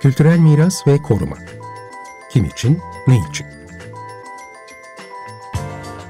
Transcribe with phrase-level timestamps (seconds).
[0.00, 1.36] Kültürel miras ve koruma.
[2.30, 3.46] Kim için, ne için?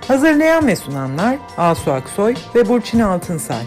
[0.09, 3.63] Hazırlayan ve sunanlar Asu Aksoy ve Burçin Altınsay.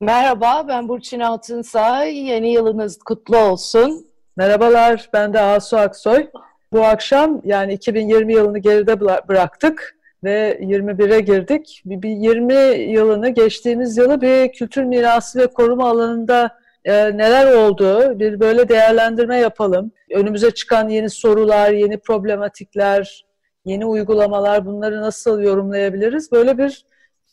[0.00, 2.16] Merhaba, ben Burçin Altınsay.
[2.16, 4.06] Yeni yılınız kutlu olsun.
[4.36, 6.26] Merhabalar, ben de Asu Aksoy.
[6.74, 11.82] Bu akşam yani 2020 yılını geride bıraktık ve 21'e girdik.
[11.84, 12.54] Bir 20
[12.92, 19.38] yılını, geçtiğimiz yılı bir kültür mirası ve koruma alanında e, neler oldu bir böyle değerlendirme
[19.38, 19.92] yapalım.
[20.10, 23.24] Önümüze çıkan yeni sorular, yeni problematikler,
[23.64, 26.32] yeni uygulamalar bunları nasıl yorumlayabiliriz?
[26.32, 26.84] Böyle bir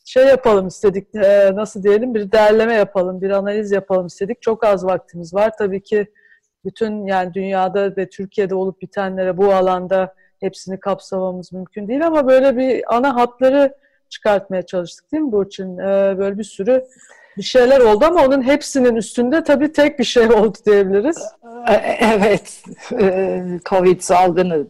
[0.05, 4.41] şey yapalım istedik, e, nasıl diyelim bir derleme yapalım, bir analiz yapalım istedik.
[4.41, 5.51] Çok az vaktimiz var.
[5.57, 6.07] Tabii ki
[6.65, 12.57] bütün yani dünyada ve Türkiye'de olup bitenlere bu alanda hepsini kapsamamız mümkün değil ama böyle
[12.57, 13.75] bir ana hatları
[14.09, 15.77] çıkartmaya çalıştık değil mi Burçin?
[15.77, 16.85] Ee, böyle bir sürü
[17.37, 21.17] bir şeyler oldu ama onun hepsinin üstünde tabii tek bir şey oldu diyebiliriz.
[21.69, 22.63] Ee, evet,
[23.01, 24.67] ee, Covid salgını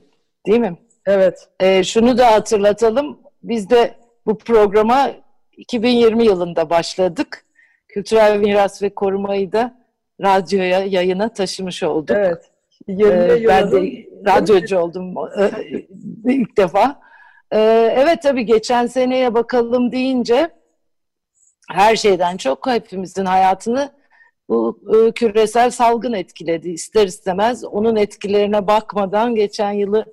[0.48, 0.78] değil mi?
[1.06, 1.50] Evet.
[1.60, 5.12] Ee, şunu da hatırlatalım, biz de bu programa
[5.58, 7.46] 2020 yılında başladık.
[7.88, 9.81] Kültürel miras ve korumayı da
[10.22, 12.18] radyoya, yayına taşımış olduk.
[12.20, 12.52] Evet.
[12.88, 15.52] 20 ee, ben de radyocu oldum e,
[16.26, 17.00] ilk defa.
[17.52, 20.50] Ee, evet tabii geçen seneye bakalım deyince
[21.70, 23.92] her şeyden çok hepimizin hayatını
[24.50, 26.70] bu e, küresel salgın etkiledi.
[26.70, 30.06] İster istemez onun etkilerine bakmadan geçen yılı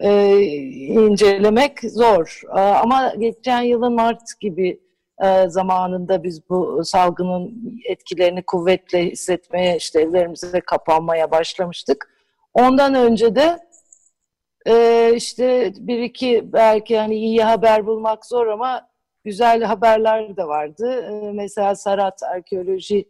[0.00, 0.38] e,
[0.72, 2.40] incelemek zor.
[2.56, 4.80] E, ama geçen yılın Mart gibi
[5.24, 12.14] e, zamanında biz bu salgının etkilerini kuvvetle hissetmeye, işte evlerimize kapanmaya başlamıştık.
[12.54, 13.58] Ondan önce de
[14.66, 18.88] e, işte bir iki belki hani iyi haber bulmak zor ama
[19.24, 21.02] güzel haberler de vardı.
[21.02, 23.08] E, mesela Sarat Arkeoloji,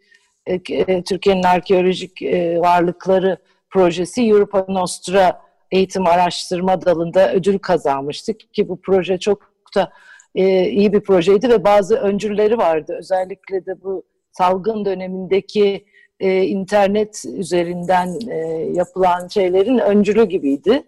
[1.08, 2.22] Türkiye'nin arkeolojik
[2.62, 3.36] varlıkları
[3.70, 9.92] projesi Europa Nostra eğitim araştırma dalında ödül kazanmıştık ki bu proje çok da
[10.34, 12.96] e, iyi bir projeydi ve bazı öncülleri vardı.
[12.98, 14.02] Özellikle de bu
[14.32, 15.84] salgın dönemindeki
[16.20, 18.36] e, internet üzerinden e,
[18.74, 20.82] yapılan şeylerin öncülü gibiydi.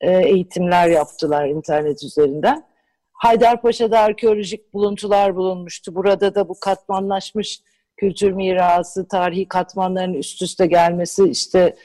[0.00, 2.64] E, eğitimler yaptılar internet üzerinden.
[3.12, 5.94] Haydarpaşa'da arkeolojik buluntular bulunmuştu.
[5.94, 7.60] Burada da bu katmanlaşmış
[7.96, 11.76] kültür mirası, tarihi katmanların üst üste gelmesi, işte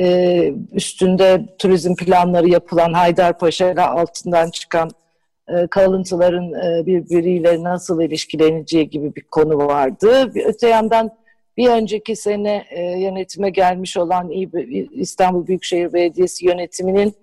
[0.00, 4.90] e, üstünde turizm planları yapılan Haydarpaşa ile altından çıkan
[5.48, 10.32] e, kalıntıların e, birbiriyle nasıl ilişkileneceği gibi bir konu vardı.
[10.44, 11.10] Öte yandan
[11.56, 14.30] bir önceki sene e, yönetime gelmiş olan
[14.92, 17.14] İstanbul Büyükşehir Belediyesi yönetiminin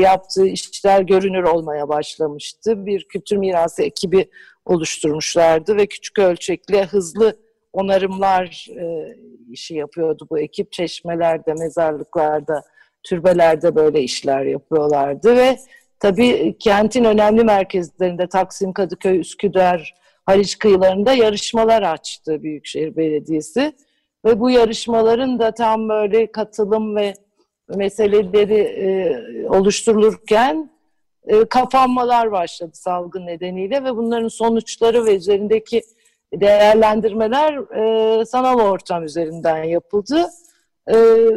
[0.00, 2.86] yaptığı işler görünür olmaya başlamıştı.
[2.86, 4.30] Bir kültür mirası ekibi
[4.64, 7.36] oluşturmuşlardı ve küçük ölçekli hızlı
[7.72, 8.66] onarımlar
[9.50, 10.72] işi yapıyordu bu ekip.
[10.72, 12.62] Çeşmelerde, mezarlıklarda,
[13.02, 15.56] türbelerde böyle işler yapıyorlardı ve
[16.02, 19.94] Tabii kentin önemli merkezlerinde Taksim, Kadıköy, Üsküdar,
[20.26, 23.72] Haliç kıyılarında yarışmalar açtı Büyükşehir Belediyesi.
[24.24, 27.14] Ve bu yarışmaların da tam böyle katılım ve
[27.68, 30.70] meseleleri e, oluşturulurken
[31.26, 35.82] e, kapanmalar başladı salgın nedeniyle ve bunların sonuçları ve üzerindeki
[36.34, 40.26] değerlendirmeler e, sanal ortam üzerinden yapıldı.
[40.88, 40.94] E,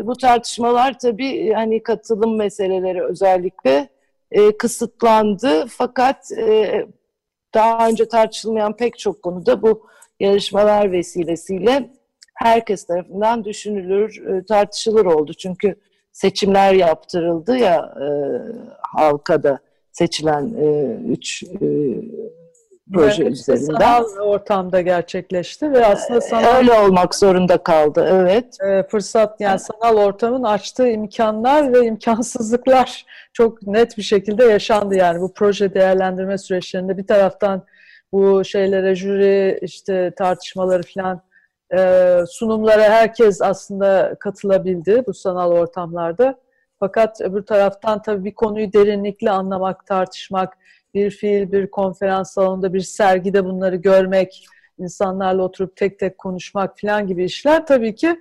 [0.07, 3.94] bu tartışmalar tabii hani katılım meseleleri özellikle
[4.31, 5.65] e, kısıtlandı.
[5.67, 6.85] Fakat e,
[7.53, 9.87] daha önce tartışılmayan pek çok konuda bu
[10.19, 11.89] yarışmalar vesilesiyle
[12.35, 15.33] herkes tarafından düşünülür, e, tartışılır oldu.
[15.33, 15.75] Çünkü
[16.11, 18.07] seçimler yaptırıldı ya e,
[18.81, 19.59] halka da
[19.91, 21.67] seçilen e, üç e,
[22.93, 23.65] proje yani üzerinden.
[23.65, 26.55] Sanal ortamda gerçekleşti ve aslında sanal...
[26.55, 28.57] Öyle olmak zorunda kaldı, evet.
[28.61, 35.21] E, fırsat, yani sanal ortamın açtığı imkanlar ve imkansızlıklar çok net bir şekilde yaşandı yani
[35.21, 36.97] bu proje değerlendirme süreçlerinde.
[36.97, 37.63] Bir taraftan
[38.11, 41.21] bu şeylere, jüri işte tartışmaları falan
[41.77, 46.35] e, sunumlara herkes aslında katılabildi bu sanal ortamlarda.
[46.79, 50.57] Fakat öbür taraftan tabii bir konuyu derinlikli anlamak, tartışmak,
[50.95, 54.47] bir fiil, bir konferans salonunda, bir sergide bunları görmek,
[54.77, 58.19] insanlarla oturup tek tek konuşmak falan gibi işler tabii ki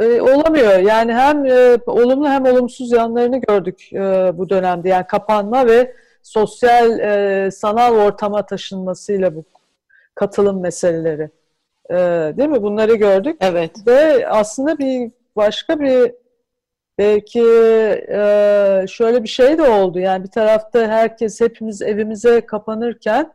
[0.00, 0.78] e, olamıyor.
[0.78, 3.98] Yani hem e, olumlu hem olumsuz yanlarını gördük e,
[4.38, 4.88] bu dönemde.
[4.88, 9.44] Yani kapanma ve sosyal e, sanal ortama taşınmasıyla bu
[10.14, 11.30] katılım meseleleri.
[11.90, 11.96] E,
[12.36, 12.62] değil mi?
[12.62, 13.36] Bunları gördük.
[13.40, 13.70] Evet.
[13.86, 16.12] Ve aslında bir başka bir
[17.00, 17.42] belki
[18.08, 19.98] e, şöyle bir şey de oldu.
[19.98, 23.32] Yani bir tarafta herkes hepimiz evimize kapanırken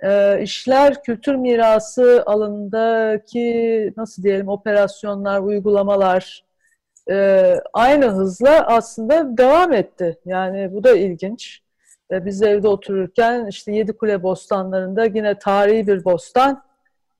[0.00, 6.44] e, işler kültür mirası alanındaki nasıl diyelim operasyonlar, uygulamalar
[7.10, 10.18] e, aynı hızla aslında devam etti.
[10.24, 11.60] Yani bu da ilginç.
[12.12, 16.62] E, biz evde otururken işte Yedikule bostanlarında yine tarihi bir bostan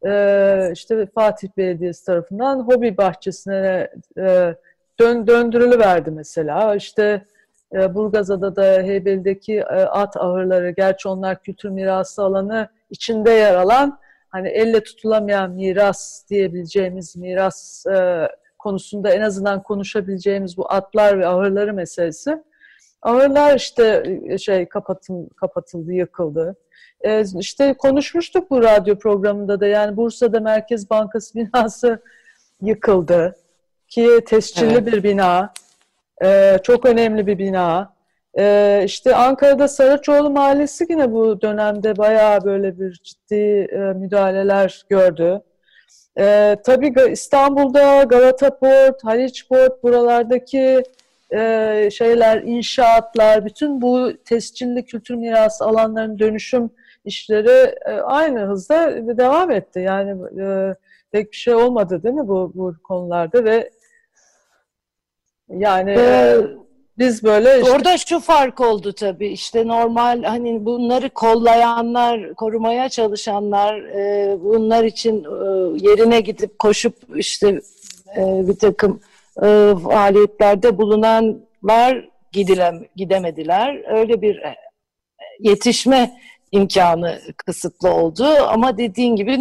[0.06, 4.54] e, işte Fatih Belediyesi tarafından hobi bahçesine e,
[5.00, 6.74] dön, döndürülüverdi mesela.
[6.74, 7.24] İşte
[7.74, 13.98] e, Burgazada da Heybeli'deki e, at ahırları, gerçi onlar kültür mirası alanı içinde yer alan
[14.28, 18.28] hani elle tutulamayan miras diyebileceğimiz miras e,
[18.58, 22.42] konusunda en azından konuşabileceğimiz bu atlar ve ahırları meselesi.
[23.02, 26.56] Ahırlar işte e, şey kapatın, kapatıldı, yıkıldı.
[27.00, 32.02] E, işte konuşmuştuk bu radyo programında da yani Bursa'da Merkez Bankası binası
[32.62, 33.36] yıkıldı
[33.88, 34.86] ki tescilli evet.
[34.86, 35.52] bir bina,
[36.24, 37.96] e, çok önemli bir bina.
[38.38, 45.40] E, işte Ankara'da Saraçoğlu Mahallesi yine bu dönemde bayağı böyle bir ciddi e, müdahaleler gördü.
[46.18, 50.82] E, tabii İstanbul'da Galata Port, Haliç Port buralardaki
[51.34, 56.70] e, şeyler, inşaatlar, bütün bu tescilli kültür mirası alanlarının dönüşüm
[57.04, 59.80] işleri e, aynı hızda devam etti.
[59.80, 60.74] Yani e,
[61.12, 63.70] pek bir şey olmadı değil mi bu, bu konularda ve
[65.48, 66.36] yani ee,
[66.98, 67.72] biz böyle işte...
[67.72, 75.24] Orada şu fark oldu tabii işte normal hani bunları kollayanlar, korumaya çalışanlar e, bunlar için
[75.24, 75.28] e,
[75.88, 77.60] yerine gidip koşup işte
[78.16, 79.00] e, bir takım
[79.42, 83.98] e, faaliyetlerde bulunanlar gidilem, gidemediler.
[83.98, 84.56] Öyle bir e,
[85.40, 86.12] yetişme
[86.52, 89.38] imkanı kısıtlı oldu ama dediğin gibi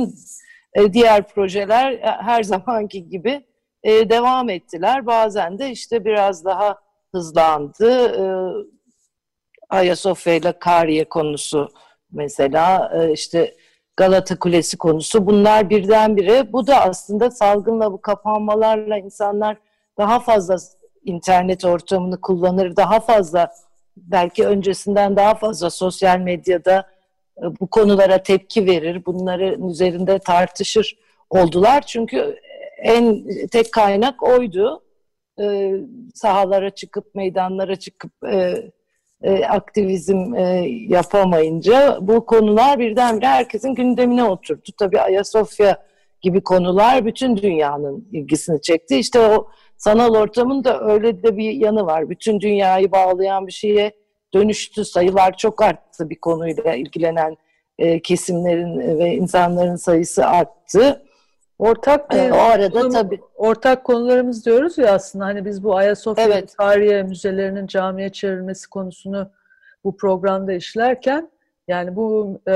[0.73, 3.41] e, diğer projeler e, her zamanki gibi
[3.85, 5.05] e, devam ettiler.
[5.05, 6.79] Bazen de işte biraz daha
[7.11, 8.07] hızlandı.
[8.07, 8.25] E,
[9.69, 11.69] Ayasofya ile Kariye konusu
[12.11, 13.55] mesela e, işte
[13.97, 19.57] Galata Kulesi konusu bunlar birdenbire bu da aslında salgınla bu kapanmalarla insanlar
[19.97, 20.57] daha fazla
[21.03, 23.51] internet ortamını kullanır, daha fazla
[23.97, 26.87] belki öncesinden daha fazla sosyal medyada
[27.37, 30.97] e, bu konulara tepki verir, bunların üzerinde tartışır
[31.29, 31.81] oldular.
[31.81, 32.39] Çünkü
[32.85, 34.81] en tek kaynak oydu.
[35.39, 35.73] E,
[36.13, 38.71] sahalara çıkıp, meydanlara çıkıp e,
[39.21, 44.69] e, aktivizm e, yapamayınca bu konular birdenbire herkesin gündemine oturdu.
[44.77, 45.77] Tabii Ayasofya
[46.21, 48.97] gibi konular bütün dünyanın ilgisini çekti.
[48.97, 49.47] İşte o
[49.77, 52.09] sanal ortamın da öyle de bir yanı var.
[52.09, 53.91] Bütün dünyayı bağlayan bir şeye
[54.33, 54.85] dönüştü.
[54.85, 57.37] Sayılar çok arttı bir konuyla ilgilenen
[57.79, 61.04] e, kesimlerin ve insanların sayısı arttı.
[61.59, 63.19] Ortak bir, ee, o arada konu, tabii.
[63.35, 66.55] Ortak konularımız diyoruz ya aslında hani biz bu Ayasofya evet.
[66.57, 69.29] tarihi müzelerinin camiye çevrilmesi konusunu
[69.83, 71.29] bu programda işlerken
[71.67, 72.51] yani bu e,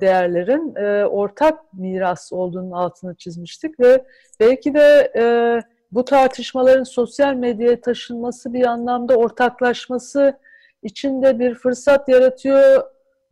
[0.00, 4.04] değerlerin e, ortak miras olduğunun altını çizmiştik ve
[4.40, 5.24] belki de e,
[5.92, 10.38] bu tartışmaların sosyal medyaya taşınması bir anlamda ortaklaşması
[10.82, 12.82] içinde bir fırsat yaratıyor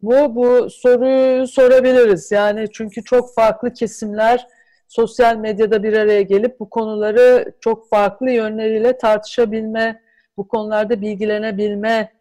[0.03, 0.35] mu?
[0.35, 2.33] Bu soruyu sorabiliriz.
[2.33, 4.47] Yani çünkü çok farklı kesimler
[4.89, 10.01] sosyal medyada bir araya gelip bu konuları çok farklı yönleriyle tartışabilme,
[10.37, 12.13] bu konularda bilgilenebilme,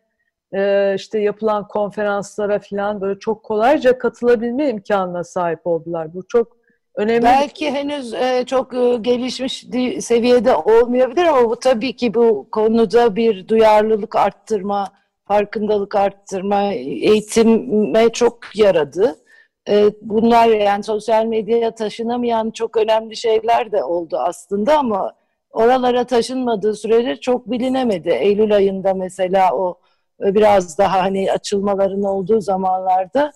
[0.54, 6.14] e, işte yapılan konferanslara falan böyle çok kolayca katılabilme imkanına sahip oldular.
[6.14, 6.58] Bu çok
[6.96, 7.24] önemli.
[7.24, 9.66] Belki henüz e, çok e, gelişmiş
[10.00, 14.88] seviyede olmayabilir ama bu tabii ki bu konuda bir duyarlılık arttırma,
[15.28, 19.16] farkındalık arttırma, eğitime çok yaradı.
[19.70, 25.14] E, bunlar yani sosyal medyaya taşınamayan çok önemli şeyler de oldu aslında ama
[25.52, 28.10] oralara taşınmadığı sürece çok bilinemedi.
[28.10, 29.80] Eylül ayında mesela o
[30.26, 33.32] e, biraz daha hani açılmaların olduğu zamanlarda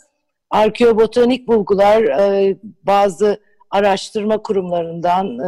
[0.49, 3.39] arkeobotanik bulgular e, bazı
[3.71, 5.39] araştırma kurumlarından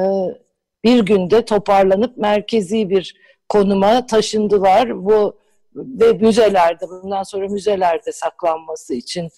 [0.84, 3.16] bir günde toparlanıp merkezi bir
[3.50, 5.06] konuma taşındılar.
[5.06, 5.42] Bu
[5.76, 9.30] ve müzelerde bundan sonra müzelerde saklanması için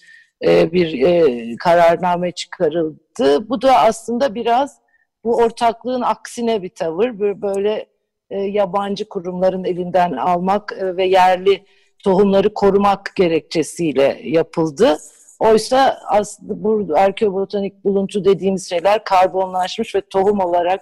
[0.46, 3.48] e, bir e, kararname çıkarıldı.
[3.48, 4.78] Bu da aslında biraz
[5.24, 7.20] bu ortaklığın aksine bir tavır.
[7.42, 7.86] Böyle
[8.30, 11.64] e, yabancı kurumların elinden almak ve yerli
[11.98, 14.98] tohumları korumak gerekçesiyle yapıldı.
[15.38, 20.80] Oysa aslında bu arkeobotanik buluntu dediğimiz şeyler karbonlaşmış ve tohum olarak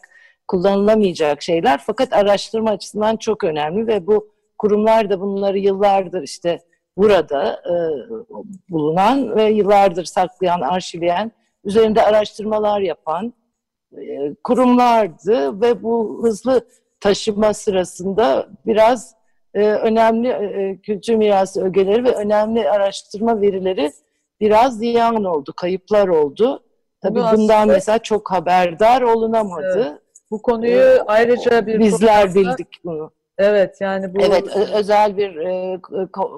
[0.48, 1.80] kullanılamayacak şeyler.
[1.86, 6.60] Fakat araştırma açısından çok önemli ve bu kurumlar da bunları yıllardır işte
[6.96, 7.74] burada e,
[8.70, 11.32] bulunan ve yıllardır saklayan, arşivleyen,
[11.64, 13.34] üzerinde araştırmalar yapan
[13.96, 16.66] e, kurumlardı ve bu hızlı
[17.00, 19.14] taşıma sırasında biraz
[19.54, 23.92] e, önemli e, kültür mirası ögeleri ve önemli araştırma verileri
[24.40, 26.62] biraz ziyan oldu, kayıplar oldu.
[27.00, 29.88] Tabii Bunu bundan aslında, mesela çok haberdar olunamadı.
[29.88, 29.98] Evet.
[30.30, 33.10] Bu konuyu ee, ayrıca bir bizler bildik bunu.
[33.38, 35.80] Evet yani bu Evet özel bir e,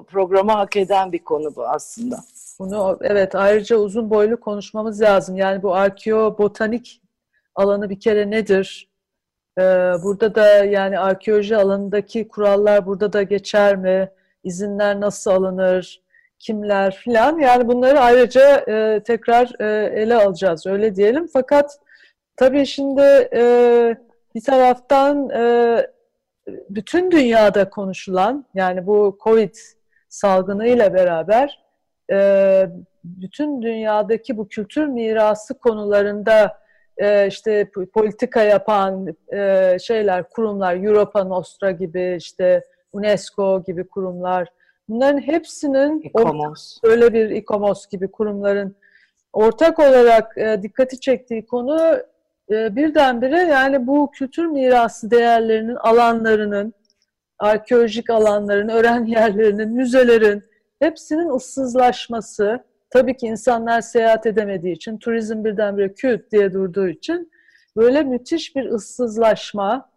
[0.07, 2.19] programa hak eden bir konu bu aslında.
[2.59, 5.37] Bunu evet ayrıca uzun boylu konuşmamız lazım.
[5.37, 7.01] Yani bu arkeobotanik
[7.55, 8.89] alanı bir kere nedir?
[9.59, 9.61] Ee,
[10.03, 14.11] burada da yani arkeoloji alanındaki kurallar burada da geçer mi?
[14.43, 16.01] İzinler nasıl alınır?
[16.39, 17.39] Kimler filan?
[17.39, 21.27] Yani bunları ayrıca e, tekrar e, ele alacağız öyle diyelim.
[21.33, 21.79] Fakat
[22.35, 23.41] tabii şimdi e,
[24.35, 25.94] bir taraftan e,
[26.47, 29.55] bütün dünyada konuşulan yani bu Covid
[30.09, 31.63] salgınıyla beraber
[32.11, 32.69] e,
[33.03, 36.57] bütün dünyadaki bu kültür mirası konularında
[36.97, 44.47] e, işte politika yapan e, şeyler, kurumlar, Europa Nostra gibi işte UNESCO gibi kurumlar
[44.89, 46.77] bunların hepsinin İKOMOS.
[46.83, 48.75] öyle bir İKOMOS gibi kurumların
[49.33, 51.97] ortak olarak e, dikkati çektiği konu
[52.51, 56.73] e, birdenbire yani bu kültür mirası değerlerinin alanlarının,
[57.39, 60.43] arkeolojik alanların, öğren yerlerinin, müzelerin
[60.79, 67.31] hepsinin ıssızlaşması, tabii ki insanlar seyahat edemediği için, turizm birdenbire küt diye durduğu için
[67.77, 69.89] böyle müthiş bir ıssızlaşma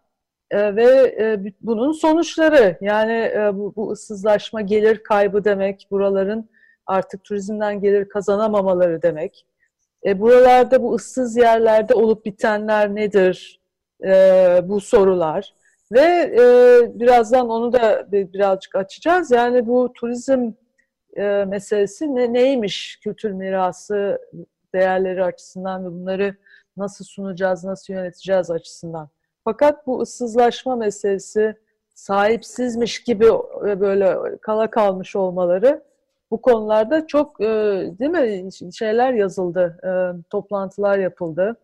[0.51, 0.85] e, ve
[1.21, 6.49] e, bunun sonuçları yani e, bu, bu ıssızlaşma gelir kaybı demek, buraların
[6.87, 9.47] artık turizmden gelir kazanamamaları demek.
[10.07, 13.61] E, buralarda bu ıssız yerlerde olup bitenler nedir?
[14.05, 14.11] E,
[14.65, 15.55] bu sorular.
[15.93, 16.45] Ve e,
[17.01, 19.31] birazdan onu da birazcık açacağız.
[19.31, 20.53] Yani bu turizm
[21.17, 24.19] e, meselesi ne, neymiş kültür mirası
[24.75, 26.37] değerleri açısından ve bunları
[26.77, 29.09] nasıl sunacağız, nasıl yöneteceğiz açısından.
[29.45, 31.57] Fakat bu ıssızlaşma meselesi
[31.95, 33.27] sahipsizmiş gibi
[33.67, 35.88] e, böyle kala kalmış olmaları
[36.31, 37.47] bu konularda çok e,
[37.99, 39.91] değil mi şeyler yazıldı, e,
[40.31, 41.57] toplantılar yapıldı.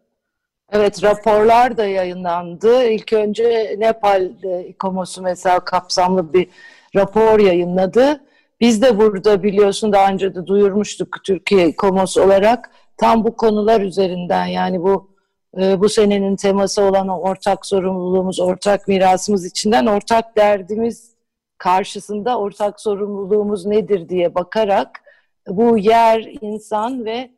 [0.73, 2.85] Evet raporlar da yayınlandı.
[2.85, 6.49] İlk önce Nepal'de İKOMOS'u mesela kapsamlı bir
[6.95, 8.21] rapor yayınladı.
[8.61, 14.47] Biz de burada biliyorsun daha önce de duyurmuştuk Türkiye İKOMOS olarak tam bu konular üzerinden
[14.47, 15.11] yani bu
[15.61, 21.14] e, bu senenin teması olan ortak sorumluluğumuz, ortak mirasımız içinden ortak derdimiz
[21.59, 25.01] karşısında ortak sorumluluğumuz nedir diye bakarak
[25.49, 27.31] bu yer, insan ve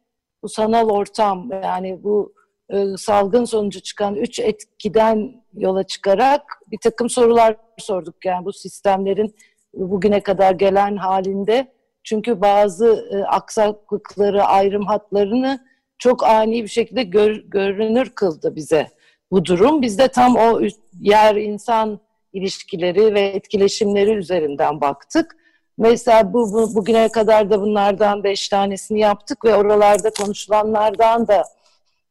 [0.43, 2.35] bu sanal ortam yani bu
[2.71, 8.25] e, salgın sonucu çıkan üç etkiden yola çıkarak bir takım sorular sorduk.
[8.25, 9.35] Yani bu sistemlerin
[9.75, 11.73] bugüne kadar gelen halinde
[12.05, 15.67] çünkü bazı e, aksaklıkları, ayrım hatlarını
[15.99, 18.87] çok ani bir şekilde gör, görünür kıldı bize
[19.31, 19.83] bu durum.
[19.83, 20.61] Biz de tam o
[21.01, 22.01] yer, insan
[22.37, 25.37] ilişkileri ve etkileşimleri üzerinden baktık.
[25.79, 31.45] Mesela bu, bu bugüne kadar da bunlardan beş tanesini yaptık ve oralarda konuşulanlardan da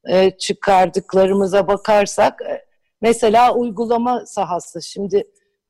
[0.08, 2.66] e, çıkardıklarımıza bakarsak e,
[3.02, 4.82] mesela uygulama sahası.
[4.82, 5.24] Şimdi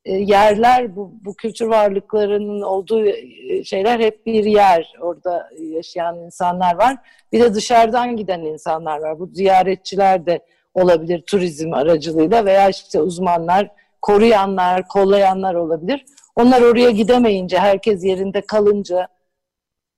[0.06, 4.94] e, yerler bu, bu kültür varlıklarının olduğu e, şeyler hep bir yer.
[5.02, 6.98] Orada yaşayan insanlar var.
[7.32, 9.20] Bir de dışarıdan giden insanlar var.
[9.20, 10.40] Bu ziyaretçiler de
[10.74, 13.70] olabilir turizm aracılığıyla veya işte uzmanlar
[14.06, 16.06] koruyanlar, kollayanlar olabilir.
[16.36, 19.08] Onlar oraya gidemeyince, herkes yerinde kalınca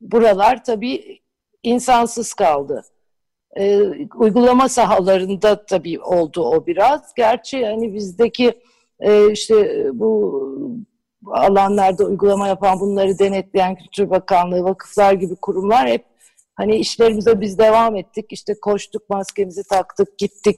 [0.01, 1.19] buralar tabii
[1.63, 2.83] insansız kaldı.
[3.57, 3.81] Ee,
[4.15, 7.13] uygulama sahalarında tabii oldu o biraz.
[7.13, 8.61] Gerçi hani bizdeki
[8.99, 10.49] e, işte bu
[11.31, 16.05] alanlarda uygulama yapan, bunları denetleyen Kültür Bakanlığı, vakıflar gibi kurumlar hep
[16.55, 18.25] hani işlerimize biz devam ettik.
[18.29, 20.57] İşte koştuk, maskemizi taktık, gittik.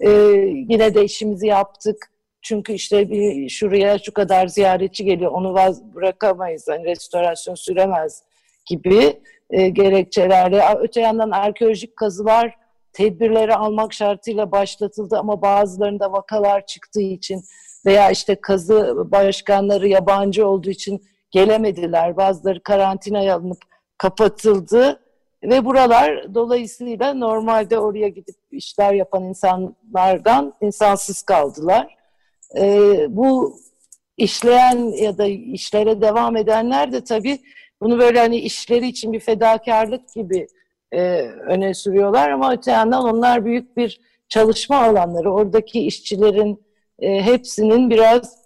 [0.00, 0.10] Ee,
[0.68, 2.10] yine de işimizi yaptık
[2.42, 6.68] çünkü işte bir şuraya şu kadar ziyaretçi geliyor onu vaz bırakamayız.
[6.68, 8.22] Yani restorasyon süremez
[8.66, 10.62] gibi e, gerekçelerle.
[10.80, 12.54] Öte yandan arkeolojik kazılar
[12.92, 17.44] tedbirleri almak şartıyla başlatıldı ama bazılarında vakalar çıktığı için
[17.86, 22.16] veya işte kazı başkanları yabancı olduğu için gelemediler.
[22.16, 23.58] Bazıları karantinaya alınıp
[23.98, 25.00] kapatıldı
[25.42, 31.97] ve buralar dolayısıyla normalde oraya gidip işler yapan insanlardan insansız kaldılar
[32.56, 33.56] e, bu
[34.16, 37.38] işleyen ya da işlere devam edenler de tabii
[37.80, 40.46] bunu böyle hani işleri için bir fedakarlık gibi
[40.92, 45.32] e, öne sürüyorlar ama öte yandan onlar büyük bir çalışma alanları.
[45.32, 46.62] Oradaki işçilerin
[46.98, 48.38] e, hepsinin biraz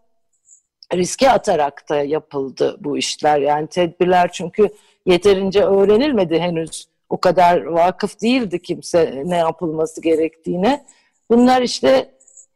[0.94, 3.38] riske atarak da yapıldı bu işler.
[3.38, 4.68] Yani tedbirler çünkü
[5.06, 6.86] yeterince öğrenilmedi henüz.
[7.08, 10.84] O kadar vakıf değildi kimse ne yapılması gerektiğine.
[11.30, 12.11] Bunlar işte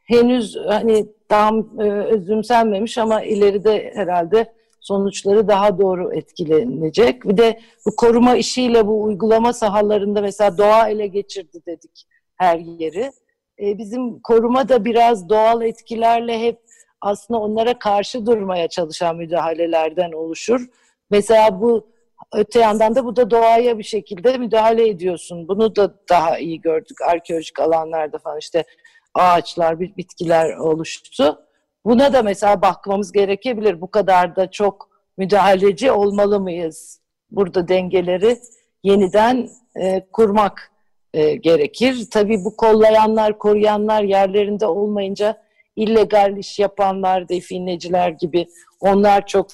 [0.07, 7.25] henüz hani tam e, özümsenmemiş ama ileride herhalde sonuçları daha doğru etkilenecek.
[7.25, 13.13] Bir de bu koruma işiyle bu uygulama sahalarında mesela doğa ele geçirdi dedik her yeri.
[13.61, 16.59] E, bizim koruma da biraz doğal etkilerle hep
[17.01, 20.67] aslında onlara karşı durmaya çalışan müdahalelerden oluşur.
[21.11, 21.87] Mesela bu
[22.33, 25.49] öte yandan da bu da doğaya bir şekilde müdahale ediyorsun.
[25.49, 28.65] Bunu da daha iyi gördük arkeolojik alanlarda falan işte
[29.17, 31.39] ağaçlar, bitkiler oluştu.
[31.85, 33.81] Buna da mesela bakmamız gerekebilir.
[33.81, 37.01] Bu kadar da çok müdahaleci olmalı mıyız?
[37.31, 38.39] Burada dengeleri
[38.83, 40.73] yeniden e, kurmak
[41.15, 42.07] e, gerekir.
[42.11, 45.43] Tabii bu kollayanlar, koruyanlar yerlerinde olmayınca
[45.77, 48.47] illegal iş yapanlar, defineciler gibi
[48.81, 49.47] onlar çok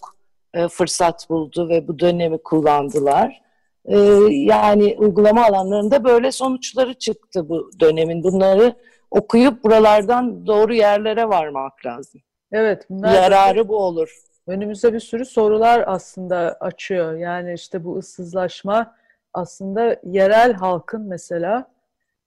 [0.55, 3.43] e, fırsat buldu ve bu dönemi kullandılar.
[3.85, 3.99] E,
[4.31, 8.23] yani uygulama alanlarında böyle sonuçları çıktı bu dönemin.
[8.23, 8.75] Bunları
[9.13, 12.21] okuyup buralardan doğru yerlere varmak lazım.
[12.53, 12.87] Evet.
[12.91, 14.17] Bunlar Yararı bu olur.
[14.47, 17.15] Önümüzde bir sürü sorular aslında açıyor.
[17.15, 18.97] Yani işte bu ıssızlaşma
[19.35, 21.67] aslında yerel halkın mesela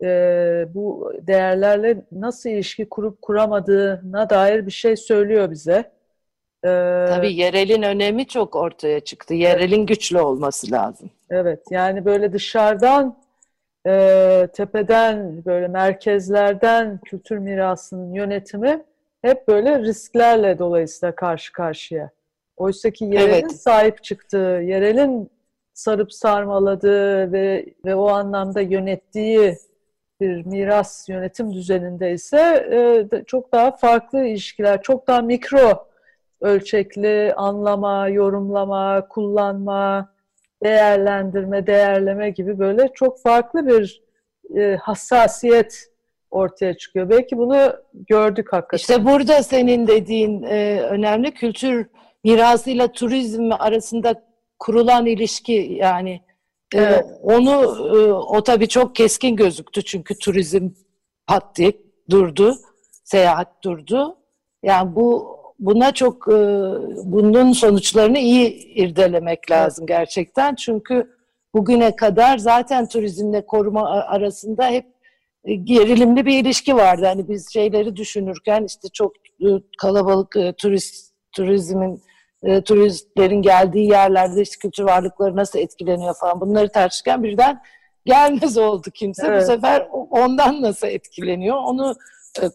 [0.04, 0.08] e,
[0.74, 5.96] bu değerlerle nasıl ilişki kurup kuramadığına dair bir şey söylüyor bize.
[6.64, 9.34] Ee, Tabii yerelin önemi çok ortaya çıktı.
[9.34, 9.88] Yerelin evet.
[9.88, 11.10] güçlü olması lazım.
[11.30, 13.18] Evet yani böyle dışarıdan
[13.88, 18.84] e, tepeden böyle merkezlerden kültür mirasının yönetimi
[19.22, 22.10] hep böyle risklerle dolayısıyla karşı karşıya.
[22.58, 23.52] Oysa ki yerelin evet.
[23.52, 25.30] sahip çıktığı, yerelin
[25.74, 29.58] sarıp sarmaladığı ve, ve o anlamda yönettiği
[30.22, 35.88] bir miras yönetim düzeninde ise e, çok daha farklı ilişkiler, çok daha mikro
[36.42, 40.15] ölçekli anlama, yorumlama, kullanma,
[40.64, 44.02] değerlendirme, değerleme gibi böyle çok farklı bir
[44.58, 45.92] e, hassasiyet
[46.32, 47.10] ortaya çıkıyor.
[47.10, 48.78] Belki bunu gördük hakikaten.
[48.78, 51.88] İşte burada senin dediğin e, önemli kültür
[52.24, 54.24] mirasıyla turizm arasında
[54.60, 56.22] kurulan ilişki yani
[56.76, 57.06] e, evet.
[57.24, 57.52] onu
[57.98, 60.70] e, o tabii çok keskin gözüktü çünkü turizm
[61.28, 61.72] pat diye
[62.10, 62.56] durdu,
[63.04, 64.18] seyahat durdu.
[64.64, 66.38] Yani bu buna çok e,
[67.04, 70.56] bunun sonuçlarını iyi irdelemek lazım gerçekten.
[70.56, 71.16] Çünkü
[71.54, 74.86] bugüne kadar zaten turizmle koruma arasında hep
[75.46, 77.06] e, gerilimli bir ilişki vardı.
[77.06, 82.02] Hani biz şeyleri düşünürken işte çok e, kalabalık turist turizmin
[82.66, 87.62] turistlerin geldiği yerlerde işte kültür varlıkları nasıl etkileniyor falan bunları tartışırken birden
[88.06, 89.28] gelmez oldu kimse.
[89.28, 89.42] Evet.
[89.42, 91.96] Bu sefer ondan nasıl etkileniyor onu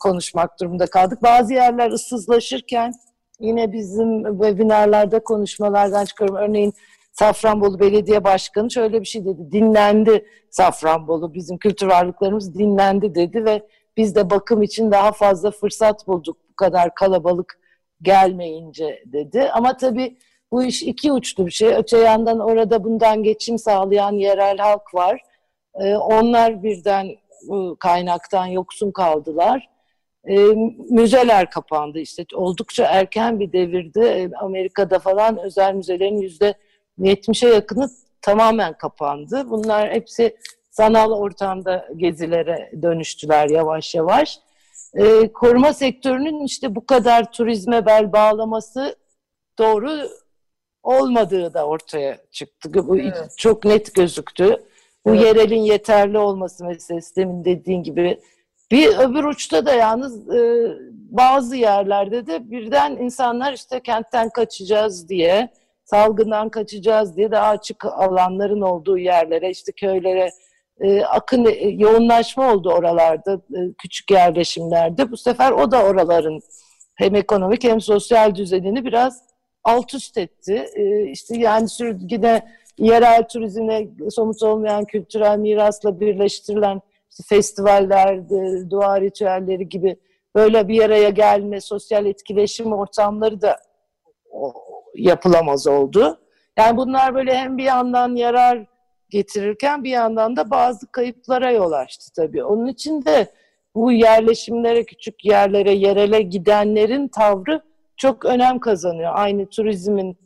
[0.01, 1.23] konuşmak durumunda kaldık.
[1.23, 2.93] Bazı yerler ıssızlaşırken
[3.41, 6.37] yine bizim webinarlarda konuşmalardan çıkıyorum.
[6.37, 6.73] Örneğin
[7.13, 9.53] Safranbolu Belediye Başkanı şöyle bir şey dedi.
[9.53, 11.35] Dinlendi Safranbolu.
[11.35, 13.63] Bizim kültür varlıklarımız dinlendi dedi ve
[13.97, 17.61] biz de bakım için daha fazla fırsat bulduk bu kadar kalabalık
[18.03, 19.51] gelmeyince dedi.
[19.53, 20.17] Ama tabii
[20.53, 21.69] bu iş iki uçlu bir şey.
[21.69, 25.21] Öte yandan orada bundan geçim sağlayan yerel halk var.
[25.75, 27.09] Ee, onlar birden
[27.81, 29.69] kaynaktan yoksun kaldılar.
[30.29, 30.37] E,
[30.91, 36.55] müzeler kapandı işte oldukça erken bir devirde e, Amerika'da falan özel müzelerin yüzde
[36.99, 37.91] 70'e yakını
[38.23, 39.51] tamamen kapandı.
[39.51, 40.37] Bunlar hepsi
[40.71, 44.41] sanal ortamda gezilere dönüştüler yavaş yavaş.
[44.95, 48.97] E, koruma sektörünün işte bu kadar turizme bel bağlaması
[49.59, 50.09] doğru
[50.83, 52.89] olmadığı da ortaya çıktı.
[52.89, 53.35] Bu evet.
[53.37, 54.65] çok net gözüktü.
[55.07, 55.23] Bu evet.
[55.23, 58.21] yerelin yeterli olması meselesi demin dediğin gibi.
[58.71, 60.71] Bir öbür uçta da yalnız e,
[61.11, 65.49] bazı yerlerde de birden insanlar işte kentten kaçacağız diye,
[65.85, 70.31] salgından kaçacağız diye daha açık alanların olduğu yerlere, işte köylere
[70.81, 75.11] e, akın e, yoğunlaşma oldu oralarda, e, küçük yerleşimlerde.
[75.11, 76.41] Bu sefer o da oraların
[76.95, 79.23] hem ekonomik hem sosyal düzenini biraz
[79.65, 80.67] alt üst etti.
[80.75, 81.69] E, işte yani
[82.11, 82.43] yine
[82.81, 86.81] yerel turizmle somut olmayan kültürel mirasla birleştirilen
[87.29, 88.31] festivaller,
[88.71, 89.97] dua ritüelleri gibi
[90.35, 93.57] böyle bir araya gelme, sosyal etkileşim ortamları da
[94.95, 96.19] yapılamaz oldu.
[96.59, 98.67] Yani bunlar böyle hem bir yandan yarar
[99.11, 102.45] getirirken bir yandan da bazı kayıplara yol açtı tabii.
[102.45, 103.27] Onun için de
[103.75, 107.61] bu yerleşimlere, küçük yerlere, yerele gidenlerin tavrı
[107.97, 109.13] çok önem kazanıyor.
[109.15, 110.17] Aynı turizmin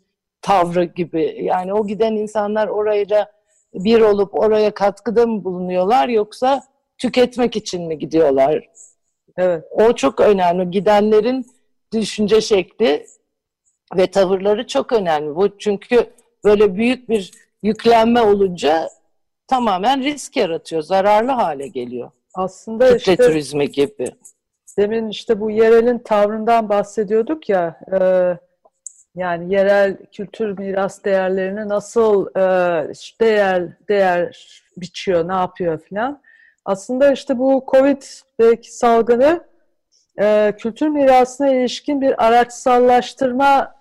[0.45, 1.39] tavrı gibi.
[1.43, 3.33] Yani o giden insanlar orayla
[3.75, 6.63] bir olup oraya katkıda mı bulunuyorlar yoksa
[6.99, 8.69] tüketmek için mi gidiyorlar?
[9.37, 9.65] Evet.
[9.71, 10.71] O çok önemli.
[10.71, 11.47] Gidenlerin
[11.93, 13.07] düşünce şekli
[13.97, 15.37] ve tavırları çok önemli.
[15.37, 16.07] Bu çünkü
[16.45, 17.31] böyle büyük bir
[17.63, 18.89] yüklenme olunca
[19.47, 22.11] tamamen risk yaratıyor, zararlı hale geliyor.
[22.35, 24.07] Aslında Kitle işte, turizmi gibi.
[24.79, 27.99] demin işte bu yerelin tavrından bahsediyorduk ya, e,
[29.15, 32.41] yani yerel kültür miras değerlerini nasıl e,
[33.21, 36.23] değer değer biçiyor, ne yapıyor filan.
[36.65, 38.03] Aslında işte bu Covid
[38.39, 39.45] belki salgını
[40.21, 43.75] e, kültür mirasına ilişkin bir araçsallaştırma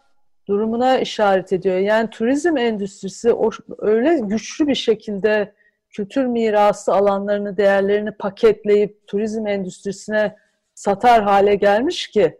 [0.47, 1.77] durumuna işaret ediyor.
[1.77, 5.53] Yani turizm endüstrisi o, öyle güçlü bir şekilde
[5.89, 10.35] kültür mirası alanlarını, değerlerini paketleyip turizm endüstrisine
[10.75, 12.37] satar hale gelmiş ki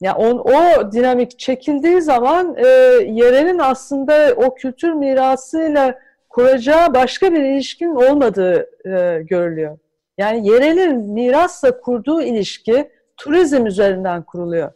[0.00, 2.66] ya on, o dinamik çekildiği zaman e,
[3.10, 9.78] yerelin aslında o kültür mirasıyla kuracağı başka bir ilişkin olmadığı e, görülüyor.
[10.18, 14.72] Yani yerelin mirasla kurduğu ilişki turizm üzerinden kuruluyor.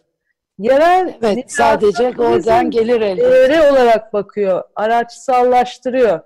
[0.59, 3.23] Yerel evet, sadece oradan gelir elde.
[3.23, 6.21] Değeri olarak bakıyor, araçsallaştırıyor.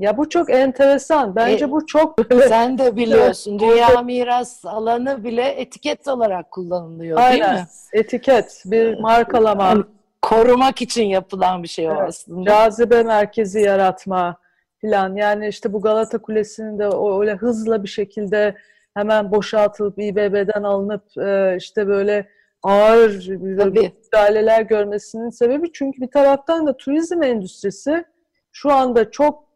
[0.00, 1.36] Ya bu çok enteresan.
[1.36, 2.48] Bence e, bu çok böyle...
[2.48, 3.58] Sen de biliyorsun.
[3.58, 7.40] Dünya miras alanı bile etiket olarak kullanılıyor Aynen.
[7.40, 7.66] değil mi?
[7.92, 9.64] Etiket, bir markalama.
[9.64, 9.84] Yani
[10.22, 12.08] korumak için yapılan bir şey o evet.
[12.08, 12.50] aslında.
[12.50, 14.36] Cazibe merkezi yaratma
[14.78, 15.16] filan.
[15.16, 16.84] Yani işte bu Galata Kulesi'nin de
[17.20, 18.56] öyle hızla bir şekilde
[18.94, 22.28] hemen boşaltılıp İBB'den alınıp e, işte böyle
[22.62, 28.04] ağır müdahaleler görmesinin sebebi çünkü bir taraftan da turizm endüstrisi
[28.52, 29.49] şu anda çok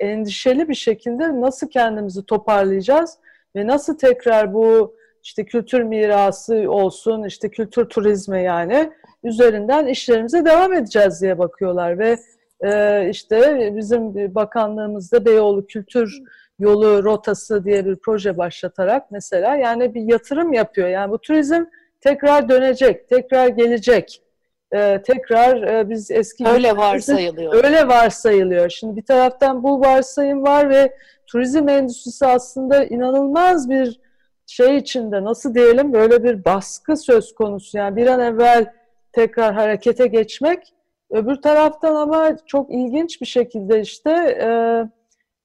[0.00, 3.18] endişeli bir şekilde nasıl kendimizi toparlayacağız
[3.56, 8.92] ve nasıl tekrar bu işte kültür mirası olsun, işte kültür turizmi yani
[9.24, 12.16] üzerinden işlerimize devam edeceğiz diye bakıyorlar ve
[12.60, 16.22] e, işte bizim bakanlığımızda Beyoğlu Kültür
[16.58, 20.88] Yolu Rotası diye bir proje başlatarak mesela yani bir yatırım yapıyor.
[20.88, 21.64] Yani bu turizm
[22.00, 24.22] tekrar dönecek, tekrar gelecek
[24.72, 27.54] e, tekrar e, biz eski öyle varsayılıyor.
[27.64, 28.70] Öyle varsayılıyor.
[28.70, 34.00] Şimdi bir taraftan bu varsayım var ve turizm endüstrisi aslında inanılmaz bir
[34.46, 37.78] şey içinde nasıl diyelim böyle bir baskı söz konusu.
[37.78, 38.72] Yani bir an evvel
[39.12, 40.74] tekrar harekete geçmek.
[41.10, 44.10] Öbür taraftan ama çok ilginç bir şekilde işte
[44.42, 44.48] e,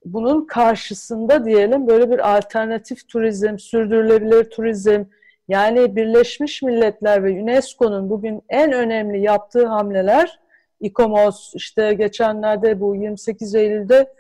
[0.06, 5.04] bunun karşısında diyelim böyle bir alternatif turizm, sürdürülebilir turizm,
[5.48, 10.40] yani Birleşmiş Milletler ve UNESCO'nun bugün en önemli yaptığı hamleler
[10.80, 14.14] İKOMOS işte geçenlerde bu 28 Eylül'de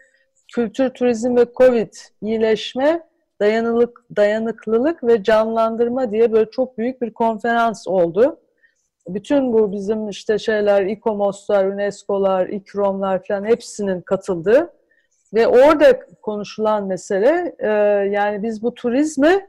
[0.48, 3.08] kültür, turizm ve Covid iyileşme,
[3.40, 8.40] dayanıklık, dayanıklılık ve canlandırma diye böyle çok büyük bir konferans oldu.
[9.08, 14.74] Bütün bu bizim işte şeyler, İKOMOS'lar, UNESCO'lar, İKROM'lar falan hepsinin katıldığı
[15.34, 17.68] ve orada konuşulan mesele e,
[18.12, 19.48] yani biz bu turizmi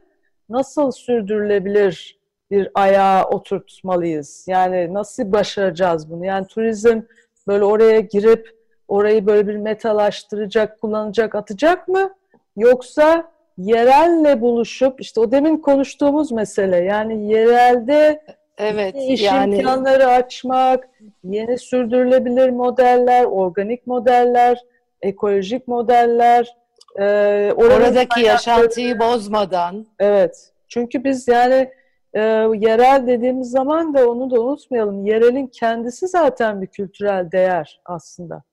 [0.49, 2.19] nasıl sürdürülebilir
[2.51, 4.45] bir ayağa oturtmalıyız?
[4.47, 6.25] Yani nasıl başaracağız bunu?
[6.25, 7.01] Yani turizm
[7.47, 8.55] böyle oraya girip
[8.87, 12.13] orayı böyle bir metalaştıracak, kullanacak, atacak mı?
[12.57, 18.21] Yoksa yerelle buluşup işte o demin konuştuğumuz mesele yani yerelde
[18.57, 19.55] evet, iş yani...
[19.55, 20.89] imkanları açmak,
[21.23, 24.59] yeni sürdürülebilir modeller, organik modeller,
[25.01, 26.55] ekolojik modeller,
[26.99, 29.85] ee, Oradaki yaşantıyı bozmadan.
[29.99, 30.51] Evet.
[30.67, 31.71] Çünkü biz yani
[32.13, 32.19] e,
[32.55, 35.05] yerel dediğimiz zaman da onu da unutmayalım.
[35.05, 38.43] Yerelin kendisi zaten bir kültürel değer aslında.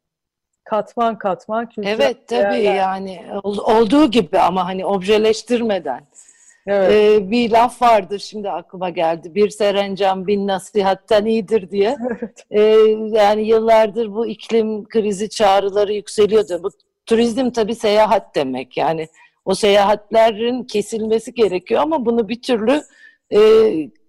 [0.65, 2.75] Katman katman kültürel Evet tabii değerler.
[2.75, 6.01] yani olduğu gibi ama hani objeleştirmeden.
[6.67, 6.93] Evet.
[6.93, 9.35] Ee, bir laf vardır şimdi aklıma geldi.
[9.35, 11.97] Bir serencam bin nasihatten iyidir diye.
[12.11, 12.45] Evet.
[12.51, 12.61] Ee,
[13.19, 16.63] yani yıllardır bu iklim krizi çağrıları yükseliyordu.
[16.63, 16.71] Bu
[17.07, 18.77] turizm tabii seyahat demek.
[18.77, 19.09] Yani
[19.45, 22.83] o seyahatlerin kesilmesi gerekiyor ama bunu bir türlü
[23.35, 23.41] e,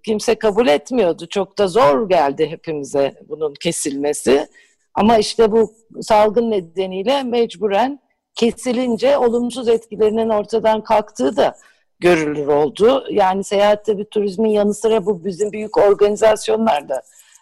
[0.05, 1.27] kimse kabul etmiyordu.
[1.29, 4.47] Çok da zor geldi hepimize bunun kesilmesi.
[4.93, 7.99] Ama işte bu salgın nedeniyle mecburen
[8.35, 11.55] kesilince olumsuz etkilerinin ortadan kalktığı da
[11.99, 13.05] görülür oldu.
[13.09, 17.01] Yani seyahatte bir turizmin yanı sıra bu bizim büyük organizasyonlarda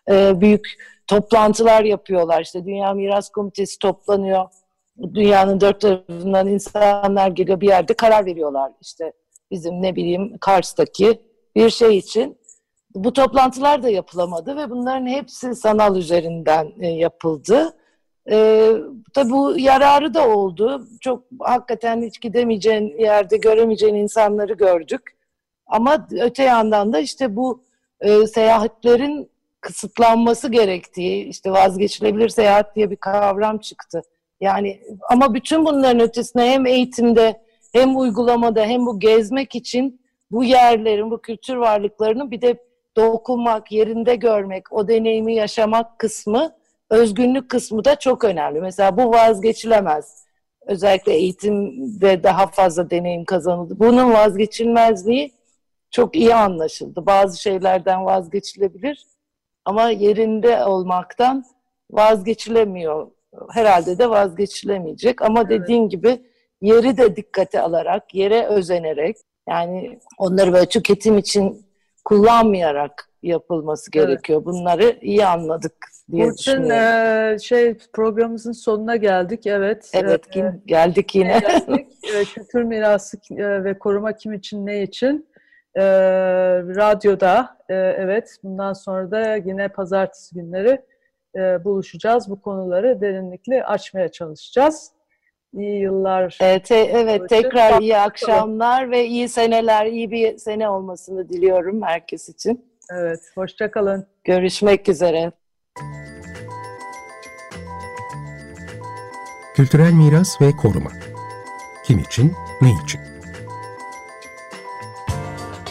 [0.09, 2.41] e, büyük toplantılar yapıyorlar.
[2.41, 4.45] İşte Dünya Miras Komitesi toplanıyor
[5.13, 9.13] dünyanın dört tarafından insanlar geliyor bir yerde karar veriyorlar işte
[9.51, 11.21] bizim ne bileyim Kars'taki
[11.55, 12.37] bir şey için.
[12.95, 17.73] Bu toplantılar da yapılamadı ve bunların hepsi sanal üzerinden e, yapıldı.
[18.31, 18.67] E,
[19.13, 20.87] tabi bu yararı da oldu.
[21.01, 25.01] Çok hakikaten hiç gidemeyeceğin yerde göremeyeceğin insanları gördük.
[25.67, 27.63] Ama öte yandan da işte bu
[27.99, 34.01] e, seyahatlerin kısıtlanması gerektiği, işte vazgeçilebilir seyahat diye bir kavram çıktı.
[34.41, 37.41] Yani ama bütün bunların ötesinde hem eğitimde
[37.73, 40.01] hem uygulamada hem bu gezmek için
[40.31, 42.57] bu yerlerin, bu kültür varlıklarının bir de
[42.95, 46.55] dokunmak, yerinde görmek, o deneyimi yaşamak kısmı,
[46.89, 48.61] özgünlük kısmı da çok önemli.
[48.61, 50.25] Mesela bu vazgeçilemez.
[50.65, 53.79] Özellikle eğitimde daha fazla deneyim kazanıldı.
[53.79, 55.31] Bunun vazgeçilmezliği
[55.91, 57.05] çok iyi anlaşıldı.
[57.05, 59.05] Bazı şeylerden vazgeçilebilir
[59.65, 61.45] ama yerinde olmaktan
[61.91, 63.07] vazgeçilemiyor.
[63.51, 66.21] Herhalde de vazgeçilemeyecek ama dediğin gibi
[66.61, 69.15] yeri de dikkate alarak, yere özenerek
[69.49, 71.65] yani onları böyle tüketim için
[72.05, 74.45] kullanmayarak yapılması gerekiyor.
[74.45, 75.73] Bunları iyi anladık
[76.11, 77.33] diye Burçin düşünüyorum.
[77.35, 79.47] e, şey programımızın sonuna geldik.
[79.47, 79.91] Evet.
[79.93, 81.39] Evet E, geldik yine.
[81.39, 81.87] geldik.
[82.15, 85.27] E, Kültür mirası e, ve koruma kim için ne için?
[85.75, 85.83] E,
[86.75, 90.81] radyoda e, evet bundan sonra da yine pazartesi günleri
[91.35, 92.29] e, buluşacağız.
[92.29, 94.91] Bu konuları derinlikli açmaya çalışacağız.
[95.53, 96.37] İyi yıllar.
[96.41, 102.29] E, te- evet tekrar iyi akşamlar ve iyi seneler, iyi bir sene olmasını diliyorum herkes
[102.29, 102.65] için.
[102.91, 103.19] Evet.
[103.35, 104.07] Hoşça kalın.
[104.23, 105.31] Görüşmek üzere.
[109.55, 110.89] Kültürel miras ve koruma.
[111.85, 113.01] Kim için, ne için?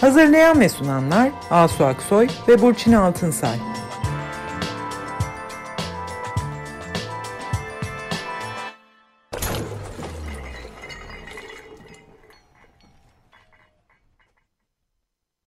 [0.01, 3.57] Hazırlayan ve sunanlar Asu Aksoy ve Burçin Altınsay.